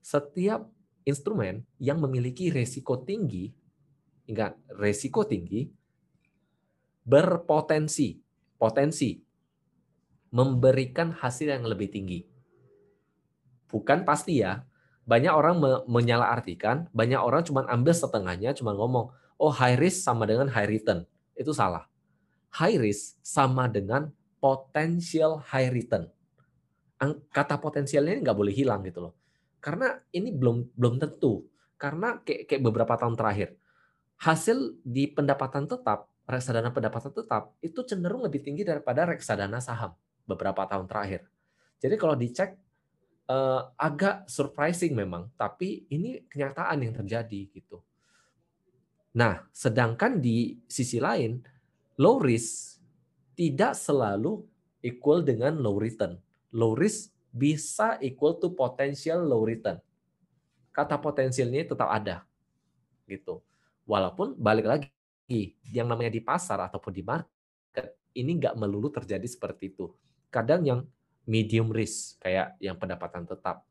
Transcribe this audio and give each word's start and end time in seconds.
setiap 0.00 0.68
instrumen 1.04 1.64
yang 1.80 2.00
memiliki 2.00 2.52
resiko 2.52 3.00
tinggi, 3.00 3.52
ingat 4.28 4.56
resiko 4.76 5.24
tinggi, 5.24 5.68
berpotensi, 7.04 8.20
potensi 8.60 9.20
memberikan 10.30 11.10
hasil 11.10 11.50
yang 11.50 11.66
lebih 11.66 11.90
tinggi. 11.90 12.22
Bukan 13.70 14.06
pasti 14.06 14.42
ya, 14.42 14.62
banyak 15.06 15.32
orang 15.34 15.58
menyalahartikan, 15.90 16.86
banyak 16.94 17.18
orang 17.18 17.42
cuma 17.42 17.66
ambil 17.66 17.94
setengahnya, 17.94 18.54
cuma 18.54 18.74
ngomong, 18.74 19.10
oh 19.40 19.50
high 19.50 19.74
risk 19.74 20.06
sama 20.06 20.26
dengan 20.26 20.46
high 20.46 20.70
return. 20.70 21.02
Itu 21.34 21.50
salah. 21.50 21.90
High 22.54 22.78
risk 22.78 23.18
sama 23.22 23.66
dengan 23.66 24.10
potential 24.38 25.42
high 25.50 25.70
return. 25.70 26.06
Kata 27.32 27.58
potensialnya 27.58 28.22
nggak 28.22 28.38
boleh 28.38 28.54
hilang 28.54 28.86
gitu 28.86 29.10
loh. 29.10 29.14
Karena 29.60 29.94
ini 30.10 30.32
belum 30.32 30.74
belum 30.74 30.94
tentu. 30.98 31.46
Karena 31.80 32.20
kayak, 32.20 32.48
kayak 32.48 32.62
beberapa 32.64 32.96
tahun 32.96 33.16
terakhir, 33.16 33.56
hasil 34.20 34.80
di 34.84 35.08
pendapatan 35.08 35.64
tetap, 35.64 36.12
reksadana 36.28 36.68
pendapatan 36.72 37.12
tetap, 37.12 37.56
itu 37.64 37.80
cenderung 37.88 38.20
lebih 38.20 38.44
tinggi 38.44 38.64
daripada 38.64 39.08
reksadana 39.08 39.64
saham 39.64 39.96
beberapa 40.28 40.68
tahun 40.68 40.84
terakhir. 40.84 41.24
Jadi 41.80 41.94
kalau 41.96 42.12
dicek 42.12 42.60
uh, 43.32 43.72
agak 43.80 44.28
surprising 44.28 44.92
memang, 44.92 45.32
tapi 45.40 45.88
ini 45.88 46.20
kenyataan 46.28 46.84
yang 46.84 46.92
terjadi 46.92 47.40
gitu. 47.48 47.80
Nah, 49.16 49.42
sedangkan 49.50 50.20
di 50.20 50.60
sisi 50.68 51.00
lain, 51.00 51.40
low 51.98 52.20
risk 52.20 52.78
tidak 53.34 53.72
selalu 53.72 54.44
equal 54.84 55.24
dengan 55.24 55.58
low 55.58 55.80
return. 55.80 56.14
Low 56.54 56.76
risk 56.76 57.10
bisa 57.30 57.96
equal 58.02 58.36
to 58.36 58.50
potential 58.52 59.22
low 59.22 59.46
return. 59.46 59.78
Kata 60.70 60.98
potensialnya 60.98 61.74
tetap 61.74 61.88
ada. 61.90 62.26
Gitu. 63.06 63.42
Walaupun 63.86 64.38
balik 64.38 64.66
lagi, 64.66 65.54
yang 65.70 65.90
namanya 65.90 66.10
di 66.10 66.22
pasar 66.22 66.62
ataupun 66.66 66.92
di 66.94 67.02
market, 67.02 67.98
ini 68.14 68.38
nggak 68.38 68.54
melulu 68.58 68.90
terjadi 68.90 69.26
seperti 69.26 69.74
itu. 69.74 69.90
Kadang 70.30 70.62
yang 70.62 70.80
medium 71.30 71.70
risk 71.70 72.18
kayak 72.22 72.56
yang 72.58 72.74
pendapatan 72.74 73.22
tetap 73.22 73.62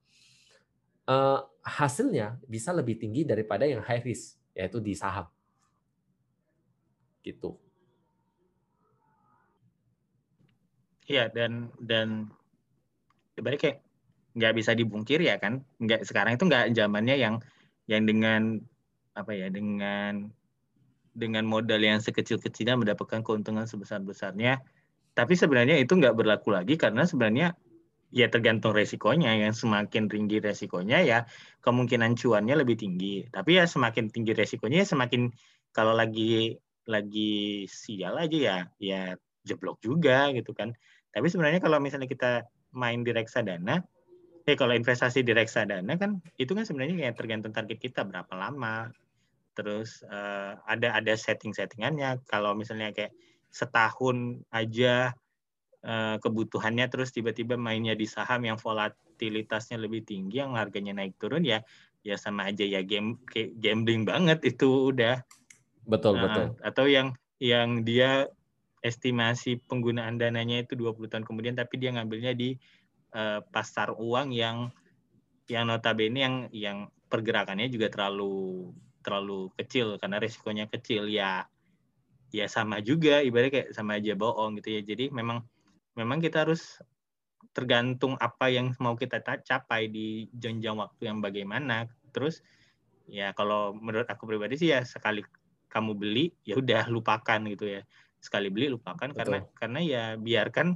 uh, 1.10 1.44
hasilnya 1.66 2.38
bisa 2.46 2.72
lebih 2.72 2.96
tinggi 2.96 3.26
daripada 3.26 3.66
yang 3.66 3.82
high 3.82 4.00
risk 4.00 4.38
yaitu 4.54 4.78
di 4.80 4.94
saham 4.94 5.28
gitu 7.26 7.58
Iya 11.10 11.26
dan 11.34 11.74
dan 11.82 12.30
sebenarnya 13.40 13.62
kayak 13.64 13.78
nggak 14.36 14.54
bisa 14.60 14.72
dibungkir 14.76 15.20
ya 15.24 15.40
kan 15.40 15.64
nggak 15.80 16.04
sekarang 16.06 16.36
itu 16.36 16.44
nggak 16.46 16.76
zamannya 16.76 17.16
yang 17.18 17.36
yang 17.90 18.04
dengan 18.06 18.62
apa 19.16 19.32
ya 19.34 19.48
dengan 19.50 20.30
dengan 21.18 21.44
modal 21.48 21.82
yang 21.82 22.04
sekecil-kecilnya 22.04 22.78
mendapatkan 22.78 23.26
keuntungan 23.26 23.66
sebesar-besarnya 23.66 24.62
tapi 25.18 25.34
sebenarnya 25.34 25.82
itu 25.82 25.98
nggak 25.98 26.16
berlaku 26.16 26.54
lagi 26.54 26.78
karena 26.78 27.04
sebenarnya 27.04 27.58
ya 28.14 28.28
tergantung 28.30 28.74
resikonya. 28.74 29.34
Yang 29.38 29.66
semakin 29.66 30.10
tinggi 30.10 30.42
resikonya 30.42 31.04
ya 31.06 31.20
kemungkinan 31.60 32.18
cuannya 32.18 32.56
lebih 32.58 32.78
tinggi. 32.78 33.26
Tapi 33.30 33.58
ya 33.58 33.66
semakin 33.70 34.10
tinggi 34.14 34.32
resikonya 34.32 34.86
ya 34.86 34.88
semakin 34.88 35.34
kalau 35.74 35.94
lagi 35.94 36.58
lagi 36.90 37.70
sial 37.70 38.18
aja 38.18 38.38
ya 38.38 38.58
ya 38.82 39.02
jeblok 39.46 39.82
juga 39.82 40.30
gitu 40.34 40.52
kan. 40.56 40.74
Tapi 41.10 41.28
sebenarnya 41.30 41.62
kalau 41.62 41.82
misalnya 41.82 42.10
kita 42.10 42.46
main 42.76 43.02
di 43.02 43.12
reksadana, 43.14 43.82
eh 44.46 44.56
kalau 44.58 44.74
investasi 44.74 45.22
di 45.22 45.34
reksadana 45.34 45.98
kan 45.98 46.22
itu 46.42 46.52
kan 46.58 46.66
sebenarnya 46.66 46.96
kayak 47.06 47.16
tergantung 47.18 47.54
target 47.54 47.80
kita 47.82 48.02
berapa 48.06 48.34
lama. 48.34 48.90
Terus 49.58 50.06
uh, 50.08 50.56
ada 50.64 50.96
ada 50.96 51.14
setting-settingannya. 51.14 52.24
Kalau 52.30 52.56
misalnya 52.56 52.96
kayak 52.96 53.12
setahun 53.50 54.46
aja 54.54 55.14
uh, 55.84 56.16
kebutuhannya 56.22 56.86
terus 56.88 57.12
tiba-tiba 57.12 57.58
mainnya 57.58 57.98
di 57.98 58.06
saham 58.06 58.46
yang 58.46 58.58
volatilitasnya 58.62 59.82
lebih 59.82 60.06
tinggi 60.06 60.42
yang 60.42 60.56
harganya 60.56 60.96
naik 60.96 61.18
turun 61.18 61.44
ya 61.44 61.66
ya 62.06 62.16
sama 62.16 62.48
aja 62.48 62.64
ya 62.64 62.80
game 62.86 63.20
gambling 63.60 64.08
banget 64.08 64.40
itu 64.48 64.94
udah 64.94 65.20
betul 65.84 66.16
uh, 66.16 66.22
betul 66.24 66.46
atau 66.64 66.86
yang 66.88 67.12
yang 67.44 67.84
dia 67.84 68.28
estimasi 68.80 69.60
penggunaan 69.68 70.16
dananya 70.16 70.64
itu 70.64 70.76
20 70.80 71.12
tahun 71.12 71.26
kemudian 71.28 71.56
tapi 71.56 71.80
dia 71.80 71.92
ngambilnya 71.92 72.32
di 72.36 72.56
uh, 73.14 73.44
pasar 73.52 73.92
uang 73.96 74.32
yang 74.32 74.72
yang 75.50 75.66
notabene 75.66 76.20
yang 76.20 76.36
yang 76.54 76.78
pergerakannya 77.10 77.68
juga 77.74 77.90
terlalu 77.90 78.70
terlalu 79.02 79.50
kecil 79.58 79.98
karena 79.98 80.22
resikonya 80.22 80.70
kecil. 80.70 81.10
Ya 81.10 81.50
ya 82.30 82.46
sama 82.46 82.78
juga 82.86 83.26
ibaratnya 83.26 83.66
kayak 83.66 83.70
sama 83.74 83.98
aja 83.98 84.14
bohong 84.14 84.62
gitu 84.62 84.78
ya. 84.78 84.82
Jadi 84.86 85.10
memang 85.10 85.42
memang 85.98 86.22
kita 86.22 86.46
harus 86.46 86.78
tergantung 87.50 88.14
apa 88.22 88.54
yang 88.54 88.78
mau 88.78 88.94
kita 88.94 89.20
capai 89.42 89.90
di 89.90 90.30
jenjang 90.38 90.78
waktu 90.78 91.10
yang 91.10 91.20
bagaimana. 91.20 91.90
Terus 92.14 92.46
ya 93.10 93.34
kalau 93.34 93.74
menurut 93.74 94.06
aku 94.06 94.30
pribadi 94.30 94.54
sih 94.62 94.70
ya 94.70 94.86
sekali 94.86 95.26
kamu 95.70 95.98
beli 95.98 96.30
ya 96.46 96.58
udah 96.62 96.90
lupakan 96.94 97.42
gitu 97.50 97.66
ya 97.78 97.82
sekali 98.20 98.52
beli 98.52 98.72
lupakan. 98.72 99.10
Betul. 99.10 99.20
karena 99.20 99.38
karena 99.56 99.80
ya 99.80 100.04
biarkan 100.20 100.76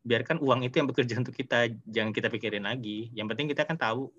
biarkan 0.00 0.40
uang 0.40 0.64
itu 0.64 0.80
yang 0.80 0.88
bekerja 0.88 1.20
untuk 1.20 1.36
kita 1.36 1.68
jangan 1.86 2.12
kita 2.12 2.28
pikirin 2.32 2.64
lagi. 2.64 3.12
Yang 3.12 3.26
penting 3.36 3.46
kita 3.52 3.68
kan 3.68 3.76
tahu 3.76 4.10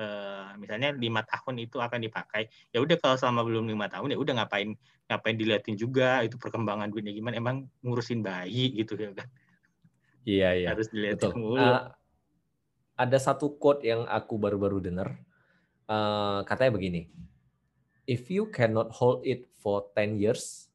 Eh, 0.00 0.50
misalnya 0.56 0.96
lima 0.96 1.20
tahun 1.28 1.60
itu 1.60 1.76
akan 1.76 2.00
dipakai. 2.00 2.48
Ya 2.72 2.80
udah 2.80 2.96
kalau 2.96 3.20
selama 3.20 3.44
belum 3.44 3.68
lima 3.68 3.84
tahun 3.84 4.16
ya 4.16 4.18
udah 4.18 4.32
ngapain 4.40 4.72
ngapain 5.12 5.36
diliatin 5.36 5.76
juga 5.76 6.24
itu 6.24 6.40
perkembangan 6.40 6.88
dunia 6.88 7.12
gimana. 7.12 7.36
Emang 7.36 7.68
ngurusin 7.84 8.24
bayi 8.24 8.72
gitu 8.80 8.96
ya 8.96 9.12
kan? 9.12 9.28
Iya 10.24 10.48
iya. 10.56 10.68
Harus 10.72 10.88
dilihatin 10.88 11.36
mulu. 11.36 11.60
Uh, 11.60 11.92
ada 12.96 13.18
satu 13.20 13.60
quote 13.60 13.84
yang 13.84 14.08
aku 14.08 14.40
baru-baru 14.40 14.80
dengar. 14.80 15.20
Uh, 15.84 16.46
katanya 16.48 16.80
begini 16.80 17.10
if 18.06 18.30
you 18.30 18.46
cannot 18.46 18.94
hold 18.94 19.26
it 19.26 19.50
for 19.58 19.90
10 19.98 20.22
years 20.22 20.69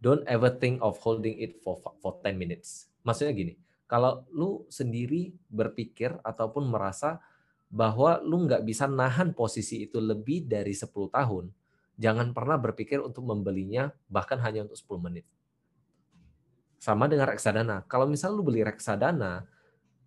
don't 0.00 0.24
ever 0.26 0.48
think 0.48 0.80
of 0.80 0.96
holding 1.04 1.36
it 1.38 1.60
for 1.60 1.78
for 2.00 2.16
10 2.24 2.34
minutes 2.34 2.88
maksudnya 3.04 3.32
gini 3.36 3.54
kalau 3.90 4.22
lu 4.30 4.62
sendiri 4.70 5.34
berpikir 5.50 6.14
ataupun 6.22 6.70
merasa 6.70 7.18
bahwa 7.66 8.22
lu 8.22 8.46
nggak 8.46 8.62
bisa 8.62 8.86
nahan 8.86 9.34
posisi 9.34 9.82
itu 9.82 9.98
lebih 9.98 10.46
dari 10.46 10.70
10 10.70 10.90
tahun, 11.10 11.50
jangan 11.98 12.30
pernah 12.30 12.54
berpikir 12.54 13.02
untuk 13.02 13.26
membelinya 13.26 13.90
bahkan 14.06 14.38
hanya 14.46 14.62
untuk 14.62 14.78
10 14.78 15.06
menit. 15.10 15.26
Sama 16.78 17.10
dengan 17.10 17.26
reksadana. 17.30 17.82
Kalau 17.90 18.06
misal 18.06 18.30
lu 18.30 18.46
beli 18.46 18.62
reksadana, 18.62 19.50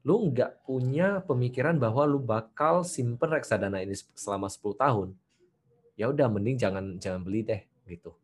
lu 0.08 0.32
nggak 0.32 0.64
punya 0.64 1.20
pemikiran 1.20 1.76
bahwa 1.76 2.08
lu 2.08 2.24
bakal 2.24 2.88
simpen 2.88 3.36
reksadana 3.36 3.84
ini 3.84 4.00
selama 4.16 4.48
10 4.48 4.80
tahun, 4.80 5.08
ya 6.00 6.08
udah 6.08 6.32
mending 6.32 6.56
jangan 6.56 6.86
jangan 7.04 7.20
beli 7.20 7.44
deh 7.44 7.62
gitu. 7.84 8.16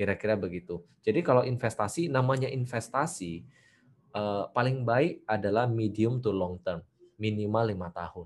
Kira-kira 0.00 0.32
begitu. 0.32 0.80
Jadi 1.04 1.20
kalau 1.20 1.44
investasi 1.44 2.08
namanya 2.08 2.48
investasi 2.48 3.44
eh, 4.16 4.44
paling 4.56 4.80
baik 4.88 5.28
adalah 5.28 5.68
medium 5.68 6.24
to 6.24 6.32
long 6.32 6.56
term 6.64 6.80
minimal 7.20 7.68
lima 7.68 7.92
tahun. 7.92 8.24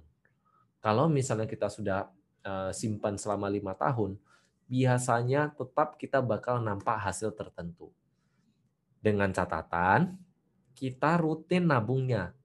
Kalau 0.78 1.10
misalnya 1.10 1.50
kita 1.50 1.66
sudah 1.66 2.12
uh, 2.44 2.70
simpan 2.70 3.16
selama 3.16 3.48
lima 3.48 3.72
tahun, 3.74 4.20
biasanya 4.68 5.50
tetap 5.56 5.96
kita 5.96 6.20
bakal 6.20 6.60
nampak 6.60 7.00
hasil 7.00 7.32
tertentu. 7.34 7.90
Dengan 9.00 9.32
catatan 9.32 10.20
kita 10.76 11.16
rutin 11.16 11.72
nabungnya, 11.72 12.36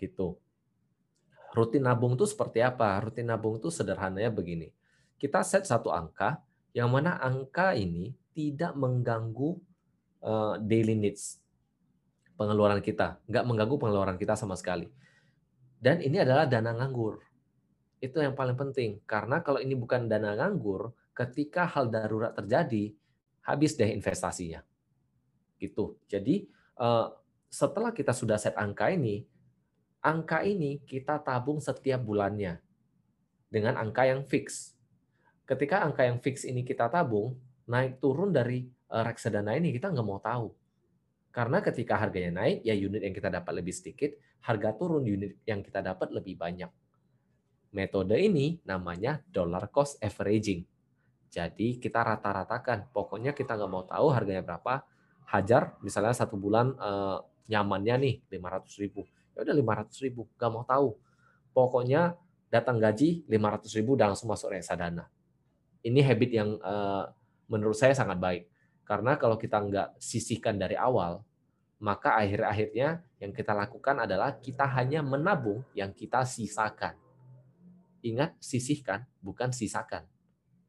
gitu. 0.00 0.40
Rutin 1.52 1.86
nabung 1.86 2.18
itu 2.18 2.26
seperti 2.26 2.64
apa? 2.64 2.98
Rutin 3.04 3.28
nabung 3.30 3.60
itu 3.60 3.68
sederhananya 3.68 4.32
begini. 4.32 4.72
Kita 5.20 5.44
set 5.46 5.68
satu 5.68 5.92
angka, 5.92 6.42
yang 6.74 6.90
mana 6.90 7.20
angka 7.22 7.76
ini 7.76 8.16
tidak 8.34 8.74
mengganggu 8.74 9.56
uh, 10.20 10.58
daily 10.58 10.98
needs 10.98 11.38
pengeluaran 12.34 12.82
kita, 12.82 13.22
nggak 13.30 13.44
mengganggu 13.46 13.76
pengeluaran 13.78 14.18
kita 14.18 14.34
sama 14.34 14.58
sekali 14.58 14.90
dan 15.84 16.00
ini 16.00 16.16
adalah 16.16 16.48
dana 16.48 16.72
nganggur. 16.72 17.20
Itu 18.00 18.24
yang 18.24 18.32
paling 18.32 18.56
penting. 18.56 19.04
Karena 19.04 19.44
kalau 19.44 19.60
ini 19.60 19.76
bukan 19.76 20.08
dana 20.08 20.32
nganggur, 20.32 20.96
ketika 21.12 21.68
hal 21.68 21.92
darurat 21.92 22.32
terjadi, 22.32 22.96
habis 23.44 23.76
deh 23.76 23.92
investasinya. 23.92 24.64
Gitu. 25.60 26.00
Jadi 26.08 26.48
eh, 26.80 27.06
setelah 27.52 27.92
kita 27.92 28.16
sudah 28.16 28.40
set 28.40 28.56
angka 28.56 28.88
ini, 28.88 29.28
angka 30.00 30.40
ini 30.40 30.80
kita 30.88 31.20
tabung 31.20 31.60
setiap 31.60 32.00
bulannya 32.00 32.64
dengan 33.52 33.76
angka 33.76 34.08
yang 34.08 34.24
fix. 34.24 34.72
Ketika 35.44 35.84
angka 35.84 36.08
yang 36.08 36.16
fix 36.16 36.48
ini 36.48 36.64
kita 36.64 36.88
tabung, 36.88 37.36
naik 37.68 38.00
turun 38.00 38.30
dari 38.34 38.64
eh, 38.66 39.04
reksadana 39.04 39.56
ini 39.56 39.72
kita 39.72 39.92
nggak 39.92 40.06
mau 40.06 40.20
tahu. 40.20 40.48
Karena 41.34 41.58
ketika 41.58 41.98
harganya 41.98 42.46
naik, 42.46 42.62
ya 42.62 42.78
unit 42.78 43.02
yang 43.02 43.10
kita 43.10 43.26
dapat 43.26 43.58
lebih 43.58 43.74
sedikit, 43.74 44.14
harga 44.46 44.70
turun 44.78 45.02
unit 45.02 45.42
yang 45.42 45.66
kita 45.66 45.82
dapat 45.82 46.14
lebih 46.14 46.38
banyak. 46.38 46.70
Metode 47.74 48.14
ini 48.14 48.62
namanya 48.62 49.18
dollar 49.26 49.66
cost 49.66 49.98
averaging. 49.98 50.62
Jadi 51.34 51.82
kita 51.82 52.06
rata-ratakan. 52.06 52.94
Pokoknya 52.94 53.34
kita 53.34 53.58
nggak 53.58 53.70
mau 53.70 53.82
tahu 53.82 54.14
harganya 54.14 54.46
berapa. 54.46 54.86
Hajar 55.26 55.74
misalnya 55.82 56.14
satu 56.14 56.38
bulan 56.38 56.70
eh, 56.78 57.18
nyamannya 57.50 57.94
nih 57.98 58.14
500 58.30 58.82
ribu. 58.86 59.02
Ya 59.34 59.42
udah 59.42 59.56
500 59.90 60.04
ribu, 60.06 60.30
nggak 60.38 60.50
mau 60.54 60.62
tahu. 60.62 60.94
Pokoknya 61.50 62.14
datang 62.46 62.78
gaji 62.78 63.26
500 63.26 63.66
ribu 63.74 63.98
dan 63.98 64.14
langsung 64.14 64.30
masuk 64.30 64.54
reksadana. 64.54 65.10
Ini 65.82 65.98
habit 66.06 66.30
yang 66.30 66.50
eh, 66.62 67.04
menurut 67.50 67.76
saya 67.76 67.92
sangat 67.96 68.18
baik. 68.20 68.48
Karena 68.84 69.16
kalau 69.16 69.40
kita 69.40 69.60
nggak 69.64 69.88
sisihkan 69.96 70.60
dari 70.60 70.76
awal, 70.76 71.24
maka 71.80 72.16
akhir-akhirnya 72.20 73.04
yang 73.20 73.32
kita 73.32 73.52
lakukan 73.52 74.00
adalah 74.04 74.36
kita 74.40 74.64
hanya 74.76 75.00
menabung 75.00 75.64
yang 75.76 75.92
kita 75.92 76.24
sisakan. 76.24 76.96
Ingat, 78.04 78.36
sisihkan, 78.40 79.08
bukan 79.24 79.52
sisakan. 79.52 80.04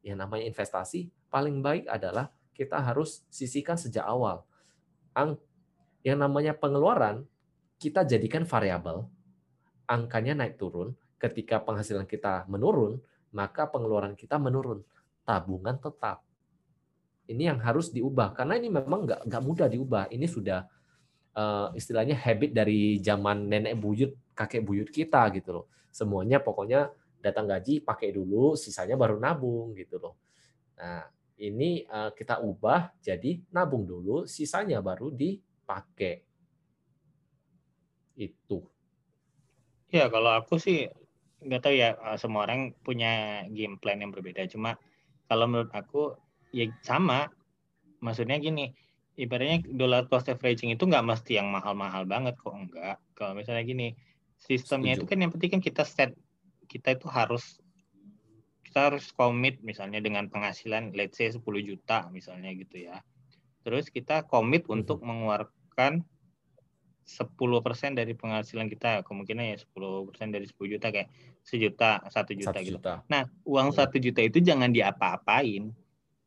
Yang 0.00 0.16
namanya 0.24 0.44
investasi, 0.48 1.12
paling 1.28 1.60
baik 1.60 1.84
adalah 1.88 2.32
kita 2.56 2.80
harus 2.80 3.24
sisihkan 3.28 3.76
sejak 3.76 4.04
awal. 4.04 4.44
Yang 6.00 6.16
namanya 6.16 6.56
pengeluaran, 6.56 7.28
kita 7.76 8.08
jadikan 8.08 8.48
variabel, 8.48 9.04
angkanya 9.84 10.32
naik 10.32 10.56
turun, 10.56 10.96
ketika 11.20 11.60
penghasilan 11.60 12.08
kita 12.08 12.48
menurun, 12.48 13.00
maka 13.32 13.68
pengeluaran 13.68 14.16
kita 14.16 14.40
menurun. 14.40 14.80
Tabungan 15.24 15.76
tetap 15.76 16.25
ini 17.26 17.50
yang 17.50 17.58
harus 17.58 17.90
diubah 17.90 18.34
karena 18.34 18.58
ini 18.58 18.70
memang 18.70 19.06
nggak 19.06 19.20
nggak 19.26 19.42
mudah 19.42 19.66
diubah. 19.66 20.04
Ini 20.10 20.26
sudah 20.26 20.62
uh, 21.34 21.68
istilahnya 21.74 22.14
habit 22.14 22.54
dari 22.54 22.98
zaman 23.02 23.50
nenek 23.50 23.74
buyut, 23.76 24.14
kakek 24.32 24.62
buyut 24.62 24.88
kita 24.88 25.28
gitu 25.34 25.62
loh. 25.62 25.66
Semuanya 25.90 26.38
pokoknya 26.38 26.90
datang 27.20 27.50
gaji 27.50 27.82
pakai 27.82 28.14
dulu, 28.14 28.54
sisanya 28.54 28.94
baru 28.94 29.18
nabung 29.18 29.74
gitu 29.74 29.98
loh. 29.98 30.14
Nah 30.78 31.06
ini 31.36 31.84
uh, 31.90 32.14
kita 32.14 32.40
ubah 32.40 32.94
jadi 33.02 33.42
nabung 33.50 33.84
dulu, 33.84 34.24
sisanya 34.24 34.78
baru 34.80 35.10
dipakai. 35.10 36.22
Itu. 38.16 38.64
Ya 39.92 40.08
kalau 40.08 40.32
aku 40.32 40.56
sih 40.56 40.88
nggak 41.46 41.62
tahu 41.62 41.74
ya 41.76 41.94
eh, 41.94 42.16
semua 42.18 42.48
orang 42.48 42.72
punya 42.80 43.44
game 43.52 43.76
plan 43.76 44.00
yang 44.00 44.10
berbeda. 44.10 44.48
Cuma 44.48 44.80
kalau 45.28 45.46
menurut 45.50 45.72
aku 45.74 46.16
ya 46.56 46.72
sama 46.80 47.28
maksudnya 48.00 48.40
gini 48.40 48.72
ibaratnya 49.20 49.60
dollar 49.68 50.08
cost 50.08 50.32
averaging 50.32 50.72
itu 50.72 50.88
nggak 50.88 51.04
mesti 51.04 51.36
yang 51.36 51.52
mahal-mahal 51.52 52.08
banget 52.08 52.32
kok 52.40 52.56
enggak 52.56 52.96
kalau 53.12 53.36
misalnya 53.36 53.64
gini 53.68 53.92
sistemnya 54.40 54.96
Setuju. 54.96 55.04
itu 55.04 55.10
kan 55.12 55.18
yang 55.20 55.32
penting 55.32 55.50
kan 55.52 55.60
kita 55.60 55.82
set 55.84 56.16
kita 56.64 56.96
itu 56.96 57.08
harus 57.12 57.60
kita 58.64 58.92
harus 58.92 59.08
komit 59.12 59.60
misalnya 59.60 60.00
dengan 60.00 60.32
penghasilan 60.32 60.96
let's 60.96 61.20
say 61.20 61.28
10 61.28 61.40
juta 61.64 62.08
misalnya 62.08 62.52
gitu 62.56 62.88
ya 62.88 63.04
terus 63.64 63.92
kita 63.92 64.24
komit 64.24 64.64
hmm. 64.64 64.80
untuk 64.80 65.04
mengeluarkan 65.04 66.04
10% 67.06 67.94
dari 67.94 68.18
penghasilan 68.18 68.66
kita 68.66 69.06
kemungkinan 69.06 69.54
ya 69.54 69.56
10% 69.62 70.34
dari 70.34 70.44
10 70.44 70.72
juta 70.76 70.86
kayak 70.90 71.08
sejuta 71.46 72.02
satu 72.10 72.34
juta, 72.34 72.58
gitu. 72.58 72.82
Juta. 72.82 73.06
Nah 73.06 73.30
uang 73.46 73.70
iya. 73.70 73.76
satu 73.78 73.96
juta 74.02 74.20
itu 74.26 74.42
jangan 74.42 74.74
diapa-apain 74.74 75.70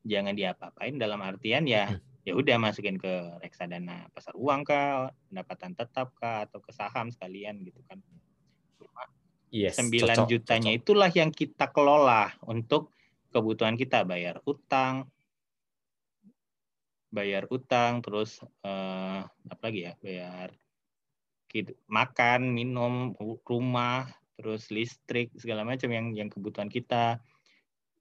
jangan 0.03 0.33
diapa-apain 0.35 0.95
dalam 0.95 1.19
artian 1.19 1.67
ya 1.67 1.89
hmm. 1.91 2.27
ya 2.27 2.33
udah 2.35 2.55
masukin 2.61 2.95
ke 2.95 3.39
reksadana 3.43 4.07
pasar 4.15 4.35
uang 4.35 4.63
kah, 4.63 5.11
pendapatan 5.27 5.75
tetap 5.75 6.15
kah 6.15 6.47
atau 6.47 6.59
ke 6.63 6.71
saham 6.71 7.11
sekalian 7.11 7.63
gitu 7.63 7.79
kan. 7.87 7.99
yes, 9.49 9.81
9 9.81 9.89
cocok, 9.91 10.27
jutanya 10.29 10.71
cocok. 10.71 10.79
itulah 10.79 11.09
yang 11.11 11.31
kita 11.33 11.65
kelola 11.73 12.31
untuk 12.45 12.93
kebutuhan 13.33 13.75
kita 13.77 14.05
bayar 14.05 14.41
utang 14.45 15.09
bayar 17.09 17.49
utang 17.49 18.05
terus 18.05 18.37
eh, 18.61 19.21
apa 19.25 19.61
lagi 19.65 19.89
ya 19.89 19.93
bayar 19.97 20.53
makan 21.89 22.53
minum 22.53 23.17
rumah 23.41 24.05
terus 24.37 24.69
listrik 24.69 25.33
segala 25.33 25.65
macam 25.65 25.89
yang 25.89 26.13
yang 26.13 26.29
kebutuhan 26.29 26.69
kita 26.69 27.17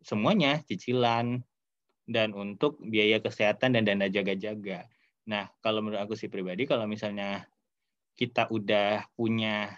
semuanya 0.04 0.60
cicilan 0.68 1.40
dan 2.08 2.32
untuk 2.32 2.80
biaya 2.80 3.20
kesehatan 3.20 3.76
dan 3.76 3.84
dana 3.84 4.08
jaga-jaga. 4.08 4.88
Nah, 5.28 5.52
kalau 5.60 5.84
menurut 5.84 6.00
aku 6.00 6.16
sih 6.16 6.32
pribadi, 6.32 6.64
kalau 6.64 6.88
misalnya 6.88 7.44
kita 8.16 8.48
udah 8.48 9.04
punya 9.12 9.76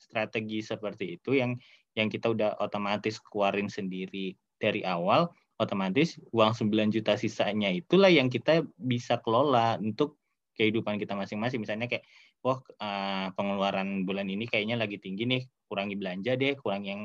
strategi 0.00 0.64
seperti 0.64 1.20
itu 1.20 1.36
yang 1.36 1.54
yang 1.92 2.08
kita 2.08 2.32
udah 2.32 2.56
otomatis 2.64 3.20
keluarin 3.20 3.68
sendiri 3.68 4.32
dari 4.56 4.80
awal, 4.82 5.28
otomatis 5.60 6.16
uang 6.32 6.56
9 6.56 6.88
juta 6.88 7.20
sisanya 7.20 7.68
itulah 7.68 8.08
yang 8.08 8.32
kita 8.32 8.64
bisa 8.80 9.20
kelola 9.20 9.76
untuk 9.76 10.16
kehidupan 10.56 10.96
kita 10.96 11.12
masing-masing. 11.12 11.60
Misalnya 11.60 11.88
kayak, 11.88 12.04
wah 12.40 12.60
uh, 12.80 13.28
pengeluaran 13.36 14.08
bulan 14.08 14.28
ini 14.32 14.48
kayaknya 14.48 14.80
lagi 14.80 14.96
tinggi 14.96 15.28
nih, 15.28 15.42
kurangi 15.68 15.96
belanja 15.96 16.36
deh, 16.40 16.56
kurang 16.56 16.88
yang 16.88 17.00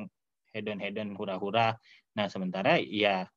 hedon-hedon 0.56 1.16
hura-hura. 1.20 1.76
Nah, 2.16 2.28
sementara 2.32 2.80
ya 2.80 3.28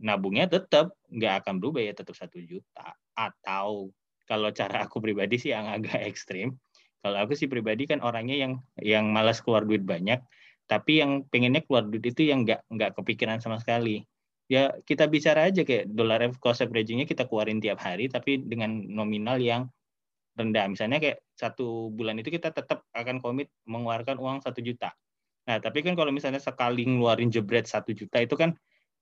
nabungnya 0.00 0.48
tetap 0.48 0.96
nggak 1.12 1.44
akan 1.44 1.60
berubah 1.60 1.84
ya 1.84 1.92
tetap 1.92 2.16
satu 2.16 2.40
juta. 2.40 2.96
Atau 3.14 3.92
kalau 4.24 4.48
cara 4.50 4.88
aku 4.88 4.98
pribadi 5.04 5.36
sih 5.36 5.52
yang 5.52 5.68
agak 5.68 6.00
ekstrim 6.10 6.56
kalau 7.00 7.16
aku 7.24 7.32
sih 7.32 7.48
pribadi 7.48 7.88
kan 7.88 8.04
orangnya 8.04 8.36
yang 8.36 8.52
yang 8.76 9.08
malas 9.08 9.40
keluar 9.40 9.64
duit 9.64 9.80
banyak 9.84 10.20
tapi 10.68 11.00
yang 11.00 11.26
pengennya 11.26 11.64
keluar 11.64 11.88
duit 11.88 12.04
itu 12.04 12.28
yang 12.28 12.46
nggak 12.46 12.62
nggak 12.70 12.94
kepikiran 12.94 13.42
sama 13.42 13.58
sekali. 13.58 14.06
Ya 14.46 14.70
kita 14.86 15.10
bicara 15.10 15.50
aja 15.50 15.66
kayak 15.66 15.90
dollar 15.90 16.22
cost 16.38 16.62
averagingnya 16.62 17.10
kita 17.10 17.26
keluarin 17.26 17.58
tiap 17.58 17.82
hari 17.82 18.06
tapi 18.06 18.38
dengan 18.38 18.86
nominal 18.86 19.42
yang 19.42 19.66
rendah. 20.38 20.70
Misalnya 20.70 21.02
kayak 21.02 21.18
satu 21.34 21.90
bulan 21.90 22.22
itu 22.22 22.30
kita 22.30 22.54
tetap 22.54 22.86
akan 22.94 23.18
komit 23.18 23.50
mengeluarkan 23.66 24.14
uang 24.22 24.46
satu 24.46 24.62
juta. 24.62 24.94
Nah 25.50 25.58
tapi 25.58 25.82
kan 25.82 25.98
kalau 25.98 26.14
misalnya 26.14 26.38
sekali 26.38 26.86
ngeluarin 26.86 27.34
jebret 27.34 27.66
satu 27.66 27.90
juta 27.90 28.22
itu 28.22 28.38
kan 28.38 28.54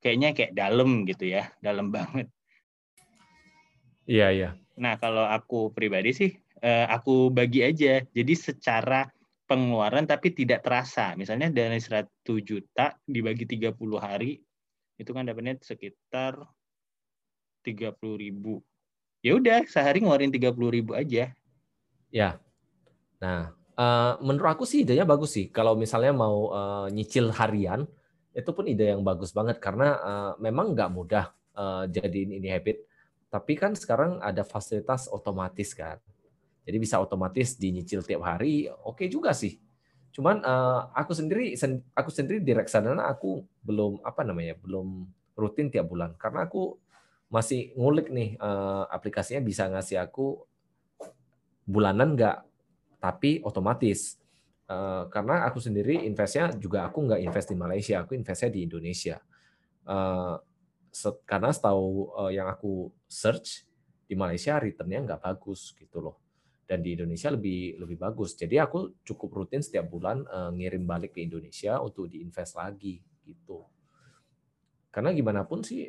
kayaknya 0.03 0.35
kayak 0.35 0.53
dalam 0.55 1.05
gitu 1.07 1.29
ya, 1.29 1.51
dalam 1.63 1.91
banget. 1.97 2.31
Iya, 4.09 4.29
iya. 4.33 4.51
Nah, 4.79 4.97
kalau 4.97 5.27
aku 5.27 5.75
pribadi 5.75 6.15
sih, 6.15 6.31
eh, 6.63 6.87
aku 6.89 7.29
bagi 7.29 7.61
aja. 7.61 8.01
Jadi 8.09 8.33
secara 8.39 9.05
pengeluaran 9.45 10.05
tapi 10.05 10.33
tidak 10.33 10.65
terasa. 10.65 11.13
Misalnya 11.17 11.53
dari 11.53 11.81
100 11.81 12.09
juta 12.45 12.97
dibagi 13.05 13.45
30 13.45 13.99
hari, 14.01 14.41
itu 14.97 15.11
kan 15.13 15.29
dapatnya 15.29 15.61
sekitar 15.61 16.41
30 17.65 18.17
ribu. 18.17 18.65
Ya 19.21 19.35
udah, 19.35 19.67
sehari 19.67 20.01
ngeluarin 20.01 20.31
30 20.31 20.71
ribu 20.71 20.93
aja. 20.95 21.35
Ya. 22.09 22.39
Nah, 23.19 23.53
uh, 23.75 24.15
menurut 24.23 24.55
aku 24.55 24.65
sih 24.65 24.87
idenya 24.87 25.03
bagus 25.03 25.35
sih. 25.35 25.51
Kalau 25.51 25.75
misalnya 25.75 26.15
mau 26.15 26.55
uh, 26.55 26.87
nyicil 26.89 27.35
harian, 27.35 27.85
itu 28.39 28.51
pun 28.55 28.71
ide 28.71 28.95
yang 28.95 29.03
bagus 29.03 29.35
banget 29.35 29.59
karena 29.59 29.99
uh, 29.99 30.33
memang 30.39 30.71
nggak 30.71 30.91
mudah 30.95 31.35
uh, 31.59 31.85
jadiin 31.91 32.39
ini 32.39 32.55
habit. 32.55 32.87
Tapi 33.29 33.59
kan 33.59 33.75
sekarang 33.75 34.23
ada 34.23 34.47
fasilitas 34.47 35.11
otomatis 35.11 35.75
kan. 35.75 35.99
Jadi 36.63 36.77
bisa 36.79 37.03
otomatis 37.03 37.59
dinyicil 37.59 38.07
tiap 38.07 38.23
hari, 38.23 38.71
oke 38.71 39.03
okay 39.03 39.07
juga 39.11 39.35
sih. 39.35 39.59
Cuman 40.15 40.41
uh, 40.47 40.95
aku 40.95 41.13
sendiri 41.19 41.59
aku 41.93 42.11
sendiri 42.15 42.39
di 42.39 42.55
reksadana 42.55 43.11
aku 43.11 43.43
belum 43.67 44.07
apa 44.07 44.23
namanya, 44.23 44.55
belum 44.63 45.09
rutin 45.35 45.69
tiap 45.75 45.91
bulan 45.91 46.15
karena 46.15 46.47
aku 46.47 46.79
masih 47.29 47.77
ngulik 47.77 48.09
nih 48.09 48.41
uh, 48.41 48.89
aplikasinya 48.89 49.45
bisa 49.45 49.69
ngasih 49.69 50.01
aku 50.01 50.41
bulanan 51.69 52.17
nggak, 52.17 52.39
tapi 53.03 53.45
otomatis. 53.45 54.17
Eh, 54.69 55.05
karena 55.09 55.49
aku 55.49 55.65
sendiri 55.65 56.05
investnya 56.05 56.53
juga 56.53 56.85
aku 56.93 57.09
nggak 57.09 57.25
invest 57.25 57.49
di 57.49 57.57
Malaysia, 57.57 58.05
aku 58.05 58.13
investnya 58.13 58.53
di 58.53 58.61
Indonesia. 58.69 59.17
Uh, 59.89 60.37
karena 61.25 61.49
setahu 61.49 62.13
uh, 62.13 62.29
yang 62.29 62.45
aku 62.53 62.93
search 63.09 63.65
di 64.05 64.13
Malaysia 64.13 64.61
returnnya 64.61 65.01
nggak 65.09 65.25
bagus 65.25 65.73
gitu 65.73 66.05
loh, 66.05 66.21
dan 66.69 66.85
di 66.85 66.93
Indonesia 66.93 67.33
lebih 67.33 67.81
lebih 67.81 67.97
bagus. 67.97 68.37
Jadi 68.37 68.61
aku 68.61 69.01
cukup 69.09 69.41
rutin 69.41 69.65
setiap 69.65 69.89
bulan 69.89 70.29
ngirim 70.53 70.85
balik 70.85 71.17
ke 71.17 71.25
Indonesia 71.25 71.81
untuk 71.81 72.13
diinvest 72.13 72.61
lagi 72.61 73.01
gitu. 73.25 73.65
Karena 74.93 75.17
gimana 75.17 75.49
pun 75.49 75.65
sih 75.65 75.89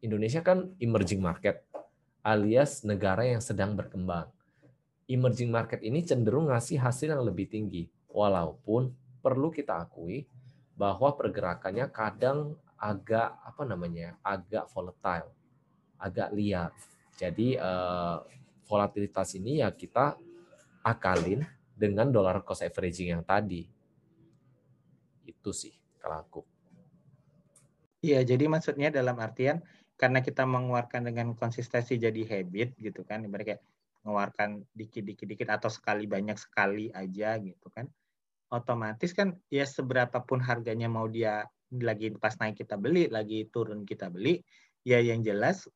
Indonesia 0.00 0.40
kan 0.40 0.72
emerging 0.80 1.20
market 1.20 1.68
alias 2.24 2.88
negara 2.88 3.28
yang 3.28 3.44
sedang 3.44 3.76
berkembang. 3.76 4.32
Emerging 5.04 5.52
market 5.52 5.84
ini 5.84 6.00
cenderung 6.04 6.48
ngasih 6.48 6.80
hasil 6.80 7.12
yang 7.12 7.24
lebih 7.24 7.48
tinggi 7.48 7.97
Walaupun 8.18 8.90
perlu 9.22 9.54
kita 9.54 9.86
akui 9.86 10.26
bahwa 10.74 11.14
pergerakannya 11.14 11.86
kadang 11.94 12.58
agak 12.74 13.38
apa 13.46 13.62
namanya 13.62 14.18
agak 14.26 14.66
volatile, 14.74 15.30
agak 16.02 16.34
liar. 16.34 16.74
Jadi 17.14 17.54
eh, 17.54 18.18
volatilitas 18.66 19.38
ini 19.38 19.62
ya 19.62 19.70
kita 19.70 20.18
akalin 20.82 21.46
dengan 21.78 22.10
dollar 22.10 22.42
cost 22.42 22.66
averaging 22.66 23.14
yang 23.14 23.22
tadi. 23.22 23.62
Itu 25.22 25.54
sih 25.54 25.74
kalau 26.02 26.18
aku. 26.18 26.42
Iya, 27.98 28.22
jadi 28.22 28.46
maksudnya 28.46 28.94
dalam 28.94 29.18
artian 29.18 29.58
karena 29.98 30.22
kita 30.22 30.46
mengeluarkan 30.46 31.10
dengan 31.10 31.34
konsistensi 31.34 31.98
jadi 31.98 32.22
habit 32.30 32.78
gitu 32.78 33.02
kan, 33.02 33.26
kayak 33.26 33.58
mengeluarkan 34.06 34.62
dikit-dikit 34.70 35.26
dikit 35.26 35.48
atau 35.50 35.66
sekali 35.66 36.06
banyak 36.06 36.38
sekali 36.38 36.94
aja 36.94 37.34
gitu 37.42 37.66
kan. 37.74 37.90
Otomatis 38.48 39.12
kan 39.12 39.36
ya 39.52 39.68
seberapa 39.68 40.24
pun 40.24 40.40
harganya 40.40 40.88
mau 40.88 41.04
dia 41.04 41.44
lagi 41.68 42.16
pas 42.16 42.32
naik 42.40 42.64
kita 42.64 42.80
beli, 42.80 43.12
lagi 43.12 43.44
turun 43.52 43.84
kita 43.84 44.08
beli, 44.08 44.40
ya 44.88 45.04
yang 45.04 45.20
jelas 45.20 45.68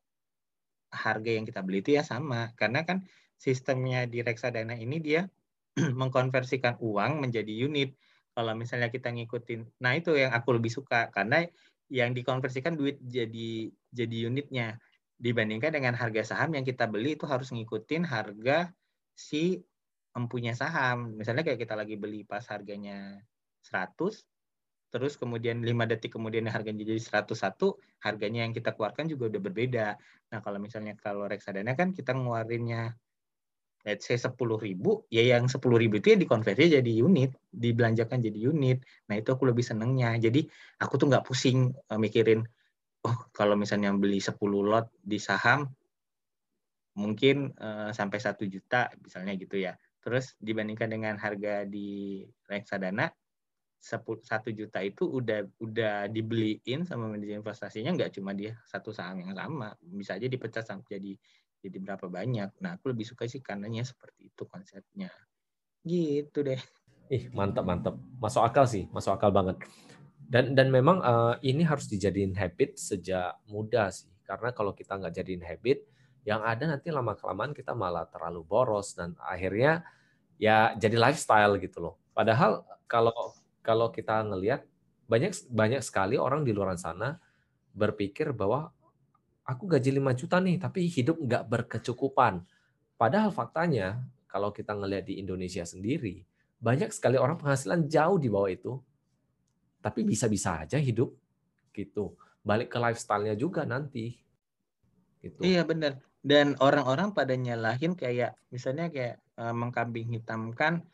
harga 0.88 1.30
yang 1.36 1.44
kita 1.44 1.60
beli 1.60 1.84
itu 1.84 1.96
ya 1.96 2.02
sama. 2.04 2.56
Karena 2.56 2.84
kan 2.88 3.04
sistemnya 3.36 4.08
di 4.08 4.24
reksadana 4.24 4.72
ini 4.78 4.96
dia 5.04 5.28
mengkonversikan 6.00 6.80
uang 6.80 7.20
menjadi 7.20 7.52
unit. 7.52 7.92
Kalau 8.32 8.56
misalnya 8.56 8.88
kita 8.88 9.12
ngikutin, 9.12 9.76
nah 9.84 9.92
itu 9.92 10.16
yang 10.16 10.32
aku 10.32 10.56
lebih 10.56 10.72
suka 10.72 11.12
karena 11.12 11.44
yang 11.92 12.16
dikonversikan 12.16 12.72
duit 12.72 12.96
jadi 13.04 13.68
jadi 13.92 14.32
unitnya 14.32 14.80
dibandingkan 15.20 15.76
dengan 15.76 15.92
harga 15.92 16.32
saham 16.32 16.56
yang 16.56 16.64
kita 16.64 16.88
beli 16.88 17.20
itu 17.20 17.28
harus 17.28 17.52
ngikutin 17.52 18.08
harga 18.08 18.72
si 19.12 19.60
empunya 20.12 20.52
saham. 20.56 21.16
Misalnya 21.16 21.42
kayak 21.44 21.60
kita 21.60 21.74
lagi 21.76 21.96
beli 21.96 22.24
pas 22.24 22.44
harganya 22.48 23.20
100 23.64 24.22
terus 24.92 25.16
kemudian 25.16 25.64
5 25.64 25.88
detik 25.88 26.12
kemudian 26.20 26.44
harganya 26.52 26.84
jadi 26.84 27.00
101, 27.00 27.32
harganya 28.04 28.44
yang 28.44 28.52
kita 28.52 28.76
keluarkan 28.76 29.08
juga 29.08 29.32
udah 29.32 29.40
berbeda. 29.40 29.86
Nah, 30.28 30.38
kalau 30.44 30.60
misalnya 30.60 30.92
kalau 31.00 31.24
reksadana 31.24 31.72
kan 31.72 31.96
kita 31.96 32.12
ngeluarinnya 32.12 32.92
let's 33.82 34.06
say 34.06 34.14
sepuluh 34.14 34.60
ribu, 34.60 35.02
ya 35.10 35.24
yang 35.26 35.50
sepuluh 35.50 35.80
ribu 35.80 35.98
itu 35.98 36.14
ya 36.14 36.18
dikonversi 36.20 36.78
jadi 36.78 36.92
unit, 37.02 37.34
dibelanjakan 37.50 38.22
jadi 38.22 38.38
unit. 38.52 38.78
Nah 39.10 39.18
itu 39.18 39.34
aku 39.34 39.48
lebih 39.50 39.66
senengnya. 39.66 40.14
Jadi 40.20 40.46
aku 40.78 40.94
tuh 41.00 41.10
nggak 41.10 41.26
pusing 41.26 41.74
uh, 41.90 41.98
mikirin, 41.98 42.46
oh 43.02 43.16
kalau 43.34 43.58
misalnya 43.58 43.90
beli 43.96 44.22
10 44.22 44.38
lot 44.62 44.86
di 45.02 45.18
saham, 45.18 45.66
mungkin 46.94 47.50
uh, 47.58 47.90
sampai 47.90 48.18
satu 48.22 48.46
juta 48.46 48.86
misalnya 49.02 49.34
gitu 49.34 49.58
ya. 49.58 49.74
Terus 50.02 50.34
dibandingkan 50.42 50.90
dengan 50.90 51.14
harga 51.16 51.62
di 51.62 52.26
reksadana, 52.50 53.06
satu 53.82 54.50
juta 54.54 54.78
itu 54.78 55.06
udah 55.06 55.42
udah 55.58 56.06
dibeliin 56.06 56.86
sama 56.86 57.10
manajer 57.10 57.34
investasinya 57.34 57.90
nggak 57.98 58.14
cuma 58.14 58.30
dia 58.30 58.54
satu 58.62 58.94
saham 58.94 59.26
yang 59.26 59.34
sama 59.34 59.74
bisa 59.82 60.14
aja 60.14 60.30
dipecah 60.30 60.62
sampai 60.62 60.86
jadi 60.86 61.12
jadi 61.62 61.78
berapa 61.78 62.10
banyak. 62.10 62.58
Nah, 62.58 62.74
aku 62.74 62.90
lebih 62.90 63.06
suka 63.06 63.30
sih 63.30 63.38
karenanya 63.38 63.86
seperti 63.86 64.34
itu 64.34 64.42
konsepnya. 64.50 65.10
Gitu 65.86 66.42
deh. 66.42 66.58
Ih, 67.06 67.30
mantap 67.30 67.62
mantap. 67.62 67.94
Masuk 68.18 68.42
akal 68.42 68.66
sih, 68.66 68.90
masuk 68.90 69.14
akal 69.14 69.30
banget. 69.30 69.62
Dan 70.18 70.58
dan 70.58 70.74
memang 70.74 70.98
uh, 70.98 71.38
ini 71.42 71.62
harus 71.62 71.86
dijadiin 71.86 72.34
habit 72.34 72.74
sejak 72.78 73.38
muda 73.46 73.94
sih. 73.94 74.10
Karena 74.26 74.50
kalau 74.50 74.74
kita 74.74 74.98
nggak 74.98 75.14
jadiin 75.22 75.44
habit, 75.46 75.86
yang 76.22 76.42
ada 76.46 76.64
nanti 76.70 76.94
lama 76.94 77.18
kelamaan 77.18 77.50
kita 77.50 77.74
malah 77.74 78.06
terlalu 78.06 78.46
boros 78.46 78.94
dan 78.94 79.18
akhirnya 79.18 79.82
ya 80.38 80.74
jadi 80.78 80.94
lifestyle 80.98 81.58
gitu 81.58 81.82
loh. 81.82 81.94
Padahal 82.14 82.62
kalau 82.86 83.34
kalau 83.62 83.90
kita 83.90 84.22
ngelihat 84.26 84.66
banyak 85.10 85.34
banyak 85.50 85.82
sekali 85.82 86.18
orang 86.18 86.46
di 86.46 86.54
luar 86.54 86.74
sana 86.78 87.18
berpikir 87.74 88.30
bahwa 88.30 88.70
aku 89.42 89.66
gaji 89.66 89.90
5 89.98 90.18
juta 90.18 90.36
nih, 90.38 90.56
tapi 90.60 90.86
hidup 90.86 91.18
nggak 91.18 91.44
berkecukupan. 91.50 92.46
Padahal 92.94 93.34
faktanya, 93.34 94.02
kalau 94.30 94.54
kita 94.54 94.72
ngelihat 94.76 95.04
di 95.08 95.18
Indonesia 95.18 95.66
sendiri, 95.66 96.22
banyak 96.62 96.94
sekali 96.94 97.18
orang 97.18 97.36
penghasilan 97.40 97.90
jauh 97.90 98.16
di 98.22 98.28
bawah 98.30 98.50
itu. 98.50 98.78
Tapi 99.82 100.06
bisa-bisa 100.06 100.62
aja 100.62 100.78
hidup 100.78 101.10
gitu. 101.74 102.14
Balik 102.46 102.70
ke 102.70 102.78
lifestyle-nya 102.78 103.34
juga 103.34 103.66
nanti. 103.66 104.14
Gitu. 105.18 105.42
Iya 105.42 105.66
benar. 105.66 105.98
Dan 106.22 106.54
orang-orang 106.62 107.10
pada 107.10 107.34
nyalahin 107.34 107.98
kayak 107.98 108.38
misalnya 108.54 108.86
kayak 108.94 109.18
uh, 109.42 109.50
mengkambing 109.50 110.06
hitamkan 110.14 110.86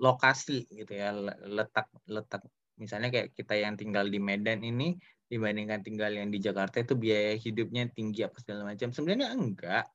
lokasi 0.00 0.68
gitu 0.72 0.96
ya 0.96 1.12
letak 1.44 1.88
letak 2.08 2.40
misalnya 2.80 3.12
kayak 3.12 3.36
kita 3.36 3.52
yang 3.60 3.76
tinggal 3.76 4.08
di 4.08 4.16
Medan 4.16 4.64
ini 4.64 4.96
dibandingkan 5.30 5.84
tinggal 5.84 6.10
yang 6.10 6.32
di 6.32 6.40
Jakarta 6.40 6.80
itu 6.82 6.96
biaya 6.96 7.36
hidupnya 7.36 7.86
tinggi 7.92 8.26
apa 8.26 8.36
segala 8.42 8.74
macam. 8.74 8.90
Sebenarnya 8.90 9.30
enggak. 9.30 9.86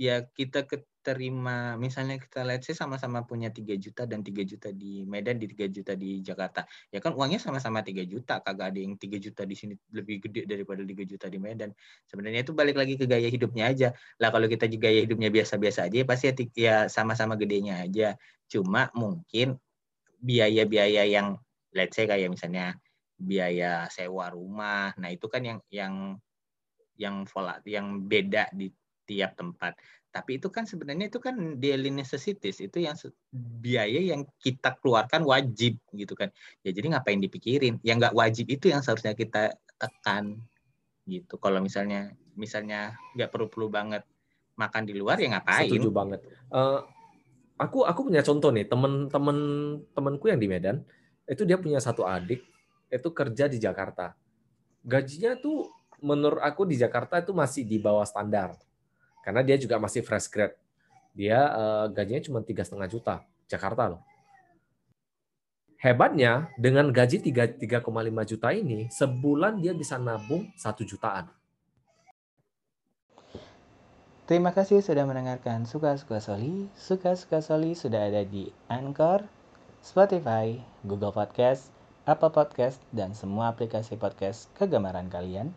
Ya 0.00 0.24
kita 0.24 0.64
keterima 0.64 1.76
misalnya 1.76 2.16
kita 2.16 2.42
lihat 2.46 2.64
sih 2.64 2.72
sama-sama 2.72 3.26
punya 3.28 3.52
3 3.52 3.76
juta 3.76 4.08
dan 4.08 4.24
3 4.24 4.42
juta 4.46 4.72
di 4.72 5.04
Medan 5.04 5.36
di 5.36 5.46
3 5.50 5.68
juta 5.68 5.92
di 5.92 6.24
Jakarta. 6.24 6.64
Ya 6.88 6.98
kan 7.02 7.12
uangnya 7.12 7.38
sama-sama 7.42 7.84
3 7.84 8.02
juta, 8.08 8.40
kagak 8.40 8.72
ada 8.72 8.80
yang 8.80 8.96
3 8.96 9.20
juta 9.20 9.42
di 9.44 9.54
sini 9.58 9.74
lebih 9.92 10.24
gede 10.28 10.48
daripada 10.48 10.80
3 10.86 11.04
juta 11.04 11.26
di 11.28 11.38
Medan. 11.42 11.70
Sebenarnya 12.08 12.40
itu 12.46 12.52
balik 12.56 12.76
lagi 12.80 12.94
ke 12.96 13.04
gaya 13.04 13.28
hidupnya 13.28 13.68
aja. 13.68 13.88
Lah 14.22 14.32
kalau 14.32 14.48
kita 14.48 14.64
juga 14.70 14.88
gaya 14.88 15.04
hidupnya 15.04 15.28
biasa-biasa 15.28 15.86
aja 15.90 15.96
ya 16.02 16.06
pasti 16.08 16.24
ya, 16.30 16.34
ya 16.56 16.76
sama-sama 16.88 17.36
gedenya 17.36 17.84
aja. 17.84 18.16
Cuma 18.48 18.88
mungkin 18.96 19.60
biaya-biaya 20.22 21.04
yang 21.10 21.36
let's 21.74 21.98
say 21.98 22.06
kayak 22.06 22.30
misalnya 22.30 22.78
biaya 23.18 23.86
sewa 23.90 24.30
rumah. 24.30 24.94
Nah, 24.98 25.10
itu 25.14 25.26
kan 25.30 25.42
yang 25.46 25.58
yang 25.70 26.18
yang 26.98 27.24
volat 27.26 27.64
yang 27.64 28.04
beda 28.04 28.52
di 28.52 28.68
tiap 29.06 29.34
tempat. 29.38 29.76
Tapi 30.12 30.36
itu 30.36 30.52
kan 30.52 30.68
sebenarnya 30.68 31.08
itu 31.08 31.16
kan 31.16 31.56
daily 31.56 31.88
necessities, 31.88 32.60
itu 32.60 32.84
yang 32.84 32.92
biaya 33.32 34.12
yang 34.12 34.28
kita 34.44 34.76
keluarkan 34.76 35.24
wajib 35.24 35.80
gitu 35.96 36.12
kan. 36.12 36.28
Ya 36.60 36.76
jadi 36.76 36.92
ngapain 36.92 37.16
dipikirin? 37.16 37.80
Yang 37.80 37.96
nggak 38.08 38.16
wajib 38.16 38.46
itu 38.52 38.68
yang 38.68 38.84
seharusnya 38.84 39.16
kita 39.16 39.56
tekan 39.80 40.36
gitu. 41.08 41.40
Kalau 41.40 41.64
misalnya 41.64 42.12
misalnya 42.36 42.96
nggak 43.16 43.32
perlu-perlu 43.32 43.72
banget 43.72 44.04
makan 44.60 44.84
di 44.84 44.92
luar 44.92 45.16
ya 45.16 45.32
ngapain? 45.32 45.72
Setuju 45.72 45.88
banget. 45.88 46.20
Uh, 46.52 46.84
aku 47.56 47.88
aku 47.88 48.12
punya 48.12 48.20
contoh 48.20 48.52
nih 48.52 48.68
temen-temen 48.68 49.38
temanku 49.96 50.28
yang 50.28 50.40
di 50.40 50.48
Medan 50.50 50.84
itu 51.24 51.48
dia 51.48 51.56
punya 51.56 51.80
satu 51.80 52.04
adik 52.04 52.44
itu 52.92 53.08
kerja 53.16 53.48
di 53.48 53.56
Jakarta. 53.56 54.12
Gajinya 54.84 55.40
tuh 55.40 55.72
menurut 56.02 56.42
aku 56.42 56.68
di 56.68 56.76
Jakarta 56.76 57.22
itu 57.22 57.32
masih 57.32 57.64
di 57.64 57.80
bawah 57.80 58.04
standar. 58.04 58.58
Karena 59.22 59.40
dia 59.46 59.56
juga 59.56 59.78
masih 59.78 60.02
fresh 60.02 60.28
grad. 60.28 60.52
Dia 61.14 61.38
uh, 61.54 61.86
gajinya 61.88 62.22
cuma 62.22 62.38
tiga 62.42 62.66
setengah 62.66 62.90
juta 62.90 63.14
Jakarta 63.46 63.96
loh. 63.96 64.02
Hebatnya 65.82 66.46
dengan 66.54 66.94
gaji 66.94 67.18
3,5 67.18 67.82
juta 68.22 68.48
ini 68.54 68.86
sebulan 68.86 69.58
dia 69.58 69.74
bisa 69.74 69.98
nabung 69.98 70.46
satu 70.54 70.86
jutaan. 70.86 71.26
Terima 74.30 74.54
kasih 74.54 74.78
sudah 74.78 75.02
mendengarkan 75.02 75.66
Suka-Suka 75.66 76.22
Soli. 76.22 76.70
Suka-Suka 76.78 77.42
Soli 77.42 77.74
sudah 77.74 78.06
ada 78.06 78.22
di 78.22 78.46
Anchor, 78.70 79.26
Spotify, 79.82 80.62
Google 80.86 81.10
Podcast, 81.10 81.74
Apple 82.06 82.30
Podcast, 82.30 82.78
dan 82.94 83.18
semua 83.18 83.50
aplikasi 83.50 83.98
podcast 83.98 84.46
kegemaran 84.54 85.10
kalian. 85.10 85.50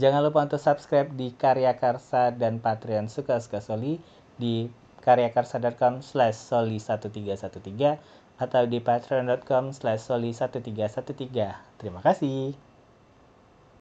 Jangan 0.00 0.24
lupa 0.24 0.48
untuk 0.48 0.60
subscribe 0.60 1.12
di 1.12 1.36
Karya 1.36 1.76
Karsa 1.76 2.32
dan 2.32 2.60
Patreon 2.64 3.12
Suka 3.12 3.36
Suka 3.42 3.60
Soli 3.60 4.00
di 4.40 4.72
karyakarsa.com 5.02 6.00
slash 6.00 6.38
soli 6.38 6.78
1313 6.78 7.98
atau 8.38 8.62
di 8.64 8.78
patreon.com 8.78 9.74
slash 9.74 10.02
soli 10.08 10.30
1313. 10.32 11.76
Terima 11.76 12.00
kasih. 12.00 12.71